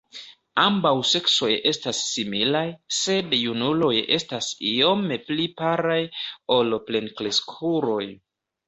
Ambaŭ 0.61 0.93
seksoj 1.09 1.49
estas 1.71 1.99
similaj, 2.05 2.65
sed 3.01 3.37
junuloj 3.43 3.93
estas 4.19 4.51
iome 4.73 5.23
pli 5.29 5.49
palaj 5.63 6.03
ol 6.59 6.79
plenkreskuloj. 6.91 8.05